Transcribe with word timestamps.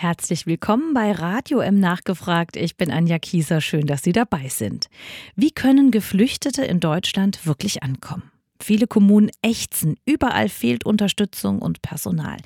Herzlich 0.00 0.46
willkommen 0.46 0.94
bei 0.94 1.10
Radio 1.10 1.58
M 1.58 1.80
Nachgefragt. 1.80 2.56
Ich 2.56 2.76
bin 2.76 2.92
Anja 2.92 3.18
Kieser. 3.18 3.60
Schön, 3.60 3.88
dass 3.88 4.04
Sie 4.04 4.12
dabei 4.12 4.48
sind. 4.48 4.86
Wie 5.34 5.50
können 5.50 5.90
Geflüchtete 5.90 6.64
in 6.64 6.78
Deutschland 6.78 7.46
wirklich 7.46 7.82
ankommen? 7.82 8.30
Viele 8.60 8.86
Kommunen 8.86 9.28
ächzen. 9.42 9.96
Überall 10.04 10.50
fehlt 10.50 10.86
Unterstützung 10.86 11.58
und 11.58 11.82
Personal. 11.82 12.36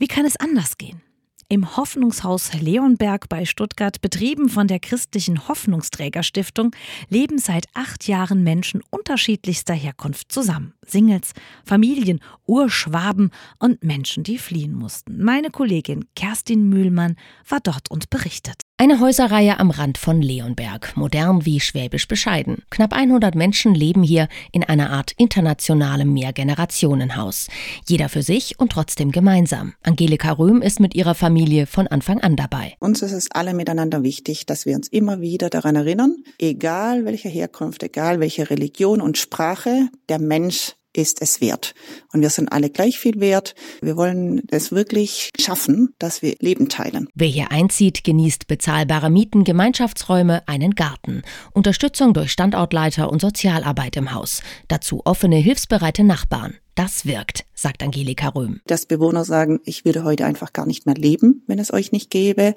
Wie 0.00 0.08
kann 0.08 0.26
es 0.26 0.36
anders 0.36 0.78
gehen? 0.78 1.00
Im 1.48 1.76
Hoffnungshaus 1.76 2.54
Leonberg 2.54 3.28
bei 3.28 3.44
Stuttgart, 3.44 4.00
betrieben 4.00 4.48
von 4.48 4.66
der 4.66 4.80
christlichen 4.80 5.46
Hoffnungsträgerstiftung, 5.46 6.74
leben 7.08 7.38
seit 7.38 7.66
acht 7.72 8.08
Jahren 8.08 8.42
Menschen 8.42 8.82
unterschiedlichster 8.90 9.74
Herkunft 9.74 10.32
zusammen. 10.32 10.74
Singles, 10.84 11.34
Familien, 11.64 12.18
Urschwaben 12.46 13.30
und 13.60 13.84
Menschen, 13.84 14.24
die 14.24 14.38
fliehen 14.38 14.74
mussten. 14.74 15.22
Meine 15.22 15.50
Kollegin 15.50 16.06
Kerstin 16.16 16.68
Mühlmann 16.68 17.14
war 17.48 17.60
dort 17.60 17.92
und 17.92 18.10
berichtet. 18.10 18.65
Eine 18.78 19.00
Häuserreihe 19.00 19.58
am 19.58 19.70
Rand 19.70 19.96
von 19.96 20.20
Leonberg, 20.20 20.98
modern 20.98 21.46
wie 21.46 21.60
schwäbisch 21.60 22.06
bescheiden. 22.06 22.58
Knapp 22.68 22.92
100 22.92 23.34
Menschen 23.34 23.74
leben 23.74 24.02
hier 24.02 24.28
in 24.52 24.64
einer 24.64 24.90
Art 24.90 25.12
internationalem 25.16 26.12
Mehrgenerationenhaus. 26.12 27.46
Jeder 27.88 28.10
für 28.10 28.20
sich 28.20 28.60
und 28.60 28.72
trotzdem 28.72 29.12
gemeinsam. 29.12 29.72
Angelika 29.82 30.30
Röhm 30.32 30.60
ist 30.60 30.78
mit 30.78 30.94
ihrer 30.94 31.14
Familie 31.14 31.64
von 31.66 31.86
Anfang 31.86 32.20
an 32.20 32.36
dabei. 32.36 32.74
Uns 32.78 33.00
ist 33.00 33.12
es 33.12 33.30
alle 33.30 33.54
miteinander 33.54 34.02
wichtig, 34.02 34.44
dass 34.44 34.66
wir 34.66 34.76
uns 34.76 34.88
immer 34.88 35.22
wieder 35.22 35.48
daran 35.48 35.76
erinnern, 35.76 36.16
egal 36.38 37.06
welche 37.06 37.30
Herkunft, 37.30 37.82
egal 37.82 38.20
welche 38.20 38.50
Religion 38.50 39.00
und 39.00 39.16
Sprache, 39.16 39.88
der 40.10 40.18
Mensch 40.18 40.74
ist 40.96 41.22
es 41.22 41.40
wert. 41.40 41.74
Und 42.12 42.20
wir 42.22 42.30
sind 42.30 42.50
alle 42.52 42.70
gleich 42.70 42.98
viel 42.98 43.20
wert. 43.20 43.54
Wir 43.80 43.96
wollen 43.96 44.42
es 44.50 44.72
wirklich 44.72 45.30
schaffen, 45.38 45.94
dass 45.98 46.22
wir 46.22 46.34
Leben 46.40 46.68
teilen. 46.68 47.08
Wer 47.14 47.28
hier 47.28 47.52
einzieht, 47.52 48.04
genießt 48.04 48.46
bezahlbare 48.46 49.10
Mieten, 49.10 49.44
Gemeinschaftsräume, 49.44 50.46
einen 50.46 50.74
Garten, 50.74 51.22
Unterstützung 51.52 52.14
durch 52.14 52.32
Standortleiter 52.32 53.10
und 53.10 53.20
Sozialarbeit 53.20 53.96
im 53.96 54.14
Haus. 54.14 54.42
Dazu 54.68 55.02
offene, 55.04 55.36
hilfsbereite 55.36 56.04
Nachbarn. 56.04 56.54
Das 56.76 57.06
wirkt, 57.06 57.46
sagt 57.54 57.82
Angelika 57.82 58.28
Röhm. 58.28 58.60
Dass 58.66 58.84
Bewohner 58.84 59.24
sagen, 59.24 59.60
ich 59.64 59.86
würde 59.86 60.04
heute 60.04 60.26
einfach 60.26 60.52
gar 60.52 60.66
nicht 60.66 60.84
mehr 60.84 60.94
leben, 60.94 61.42
wenn 61.46 61.58
es 61.58 61.72
euch 61.72 61.90
nicht 61.90 62.10
gäbe. 62.10 62.52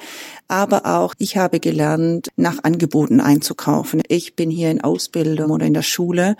Aber 0.49 0.85
auch 0.85 1.15
ich 1.19 1.37
habe 1.37 1.61
gelernt, 1.61 2.27
nach 2.35 2.57
Angeboten 2.63 3.21
einzukaufen. 3.21 4.01
Ich 4.09 4.35
bin 4.35 4.49
hier 4.49 4.71
in 4.71 4.81
Ausbildung 4.81 5.51
oder 5.51 5.65
in 5.65 5.73
der 5.73 5.83
Schule 5.83 6.35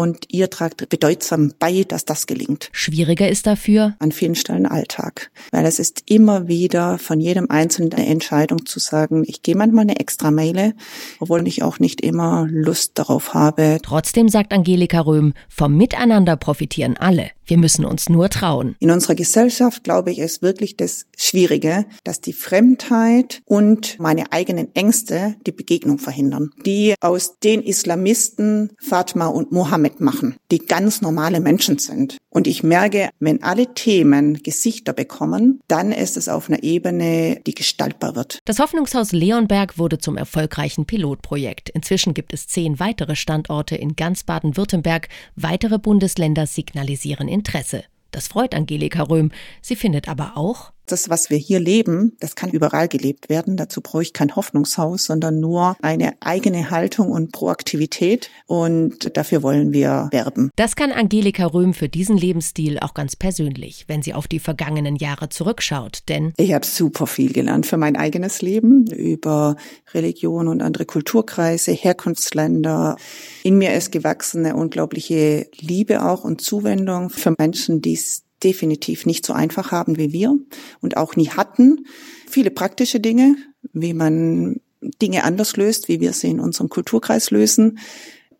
und 0.00 0.24
ihr 0.28 0.48
tragt 0.48 0.88
bedeutsam 0.88 1.52
bei, 1.58 1.84
dass 1.86 2.06
das 2.06 2.26
gelingt. 2.26 2.70
Schwieriger 2.72 3.28
ist 3.28 3.46
dafür 3.46 3.96
an 3.98 4.12
vielen 4.12 4.34
Stellen 4.34 4.64
Alltag, 4.64 5.30
weil 5.50 5.66
es 5.66 5.78
ist 5.78 6.04
immer 6.06 6.48
wieder 6.48 6.96
von 6.96 7.20
jedem 7.20 7.50
Einzelnen 7.50 7.92
eine 7.92 8.06
Entscheidung 8.06 8.64
zu 8.64 8.78
sagen, 8.80 9.24
ich 9.26 9.42
gehe 9.42 9.56
manchmal 9.56 9.82
eine 9.82 10.00
extra 10.00 10.30
Meile, 10.30 10.72
obwohl 11.18 11.46
ich 11.46 11.62
auch 11.62 11.78
nicht 11.80 12.00
immer 12.00 12.46
Lust 12.50 12.92
darauf 12.98 13.34
habe. 13.34 13.78
Trotzdem 13.82 14.30
sagt 14.30 14.52
Angelika 14.52 15.00
Röhm, 15.00 15.34
vom 15.48 15.76
Miteinander 15.76 16.36
profitieren 16.36 16.96
alle. 16.96 17.30
Wir 17.50 17.58
müssen 17.58 17.84
uns 17.84 18.08
nur 18.08 18.28
trauen. 18.28 18.76
In 18.78 18.92
unserer 18.92 19.16
Gesellschaft, 19.16 19.82
glaube 19.82 20.12
ich, 20.12 20.20
ist 20.20 20.40
wirklich 20.40 20.76
das 20.76 21.06
Schwierige, 21.16 21.84
dass 22.04 22.20
die 22.20 22.32
Fremdheit 22.32 23.42
und 23.44 23.98
meine 23.98 24.30
eigenen 24.30 24.72
Ängste 24.76 25.34
die 25.44 25.50
Begegnung 25.50 25.98
verhindern, 25.98 26.52
die 26.64 26.94
aus 27.00 27.40
den 27.40 27.60
Islamisten 27.60 28.70
Fatma 28.78 29.26
und 29.26 29.50
Mohammed 29.50 30.00
machen, 30.00 30.36
die 30.52 30.58
ganz 30.58 31.00
normale 31.00 31.40
Menschen 31.40 31.78
sind. 31.78 32.18
Und 32.30 32.46
ich 32.46 32.62
merke, 32.62 33.10
wenn 33.18 33.42
alle 33.42 33.74
Themen 33.74 34.42
Gesichter 34.42 34.92
bekommen, 34.92 35.60
dann 35.66 35.90
ist 35.90 36.16
es 36.16 36.28
auf 36.28 36.48
einer 36.48 36.62
Ebene, 36.62 37.40
die 37.44 37.54
gestaltbar 37.54 38.14
wird. 38.14 38.38
Das 38.44 38.60
Hoffnungshaus 38.60 39.10
Leonberg 39.10 39.78
wurde 39.78 39.98
zum 39.98 40.16
erfolgreichen 40.16 40.86
Pilotprojekt. 40.86 41.70
Inzwischen 41.70 42.14
gibt 42.14 42.32
es 42.32 42.46
zehn 42.46 42.78
weitere 42.78 43.16
Standorte 43.16 43.74
in 43.74 43.96
ganz 43.96 44.22
Baden-Württemberg. 44.22 45.08
Weitere 45.34 45.78
Bundesländer 45.78 46.46
signalisieren 46.46 47.26
Interesse. 47.26 47.82
Das 48.12 48.28
freut 48.28 48.54
Angelika 48.54 49.02
Röhm. 49.02 49.30
Sie 49.60 49.76
findet 49.76 50.08
aber 50.08 50.36
auch, 50.36 50.72
das, 50.92 51.08
was 51.08 51.30
wir 51.30 51.38
hier 51.38 51.60
leben, 51.60 52.16
das 52.20 52.34
kann 52.34 52.50
überall 52.50 52.88
gelebt 52.88 53.28
werden. 53.28 53.56
Dazu 53.56 53.80
brauche 53.80 54.02
ich 54.02 54.12
kein 54.12 54.36
Hoffnungshaus, 54.36 55.04
sondern 55.04 55.40
nur 55.40 55.76
eine 55.82 56.14
eigene 56.20 56.70
Haltung 56.70 57.10
und 57.10 57.32
Proaktivität. 57.32 58.30
Und 58.46 59.16
dafür 59.16 59.42
wollen 59.42 59.72
wir 59.72 60.08
werben. 60.12 60.50
Das 60.56 60.76
kann 60.76 60.92
Angelika 60.92 61.46
Röhm 61.46 61.74
für 61.74 61.88
diesen 61.88 62.16
Lebensstil 62.16 62.78
auch 62.80 62.94
ganz 62.94 63.16
persönlich, 63.16 63.84
wenn 63.88 64.02
sie 64.02 64.14
auf 64.14 64.28
die 64.28 64.40
vergangenen 64.40 64.96
Jahre 64.96 65.28
zurückschaut. 65.28 66.02
Denn 66.08 66.32
ich 66.36 66.52
habe 66.52 66.66
super 66.66 67.06
viel 67.06 67.32
gelernt 67.32 67.66
für 67.66 67.76
mein 67.76 67.96
eigenes 67.96 68.42
Leben 68.42 68.86
über 68.86 69.56
Religion 69.94 70.48
und 70.48 70.62
andere 70.62 70.84
Kulturkreise, 70.84 71.72
Herkunftsländer. 71.72 72.96
In 73.42 73.58
mir 73.58 73.74
ist 73.74 73.92
gewachsen 73.92 74.44
eine 74.44 74.56
unglaubliche 74.56 75.48
Liebe 75.58 76.04
auch 76.04 76.24
und 76.24 76.40
Zuwendung 76.40 77.10
für 77.10 77.34
Menschen, 77.38 77.80
die 77.80 77.94
es 77.94 78.24
definitiv 78.42 79.06
nicht 79.06 79.24
so 79.26 79.32
einfach 79.32 79.72
haben 79.72 79.96
wie 79.96 80.12
wir 80.12 80.36
und 80.80 80.96
auch 80.96 81.16
nie 81.16 81.30
hatten. 81.30 81.86
Viele 82.28 82.50
praktische 82.50 83.00
Dinge, 83.00 83.36
wie 83.72 83.94
man 83.94 84.60
Dinge 84.80 85.24
anders 85.24 85.56
löst, 85.56 85.88
wie 85.88 86.00
wir 86.00 86.12
sie 86.12 86.28
in 86.30 86.40
unserem 86.40 86.68
Kulturkreis 86.68 87.30
lösen 87.30 87.78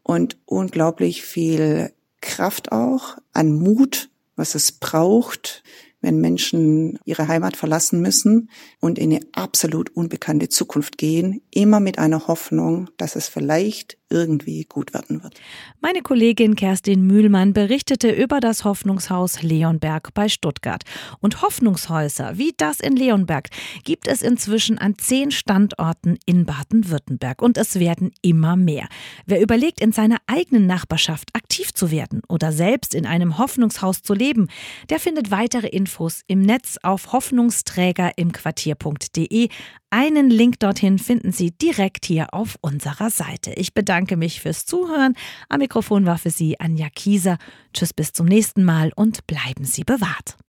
und 0.03 0.39
unglaublich 0.47 1.23
viel 1.23 1.93
Kraft 2.21 2.73
auch 2.73 3.17
an 3.33 3.53
Mut, 3.53 4.11
was 4.37 4.55
es 4.55 4.73
braucht, 4.73 5.63
wenn 6.01 6.21
Menschen 6.21 6.99
ihre 7.05 7.29
Heimat 7.29 7.57
verlassen 7.57 8.01
müssen 8.01 8.51
und 8.81 8.99
in 8.99 9.13
eine 9.13 9.27
absolut 9.33 9.95
unbekannte 9.95 10.49
Zukunft 10.49 10.97
gehen, 10.97 11.43
immer 11.51 11.81
mit 11.81 11.99
einer 11.99 12.27
Hoffnung, 12.27 12.89
dass 12.97 13.17
es 13.17 13.29
vielleicht 13.29 13.99
irgendwie 14.11 14.65
gut 14.65 14.93
werden 14.93 15.23
wird. 15.23 15.41
Meine 15.81 16.03
Kollegin 16.03 16.57
Kerstin 16.57 17.07
Mühlmann 17.07 17.53
berichtete 17.53 18.11
über 18.11 18.41
das 18.41 18.65
Hoffnungshaus 18.65 19.43
Leonberg 19.43 20.13
bei 20.15 20.29
Stuttgart. 20.29 20.83
Und 21.21 21.43
Hoffnungshäuser 21.43 22.37
wie 22.37 22.53
das 22.57 22.81
in 22.81 22.97
Leonberg 22.97 23.51
gibt 23.85 24.09
es 24.09 24.23
inzwischen 24.23 24.79
an 24.79 24.99
zehn 24.99 25.31
Standorten 25.31 26.19
in 26.27 26.45
Baden-Württemberg. 26.45 27.41
Und 27.41 27.57
es 27.57 27.79
werden 27.79 28.11
immer 28.23 28.57
mehr. 28.57 28.89
Wer 29.27 29.41
überlegt, 29.41 29.81
in 29.81 29.93
seiner 29.93 30.17
eigenen 30.27 30.67
Nachbarschaft 30.67 31.29
aktiv 31.35 31.73
zu 31.73 31.91
werden 31.91 32.23
oder 32.29 32.53
selbst 32.53 32.95
in 32.95 33.07
einem 33.07 33.39
Hoffnungshaus 33.39 34.03
zu 34.03 34.15
leben, 34.15 34.49
der 34.91 34.99
findet 34.99 35.31
weitere 35.31 35.69
Infos 35.69 36.23
im 36.27 36.43
Netz 36.43 36.77
auf 36.83 37.13
hoffnungsträgerimquartier.de. 37.13 39.49
Einen 39.93 40.31
Link 40.31 40.61
dorthin 40.61 41.01
finden 41.01 41.33
Sie 41.33 41.51
direkt 41.51 42.07
hier 42.07 42.33
auf 42.33 42.57
unserer 42.61 43.11
Seite. 43.11 43.53
Ich 43.55 43.75
bedanke 43.75 44.17
mich 44.17 44.41
fürs 44.41 44.65
Zuhören. 44.65 45.17
Am 45.49 45.59
Mikrofon 45.59 46.07
war 46.07 46.17
für 46.17 46.31
Sie 46.31 46.61
Anja 46.61 46.89
Kieser. 46.89 47.39
Tschüss 47.75 47.93
bis 47.93 48.13
zum 48.13 48.27
nächsten 48.27 48.63
Mal 48.63 48.93
und 48.95 49.27
bleiben 49.27 49.65
Sie 49.65 49.83
bewahrt. 49.83 50.37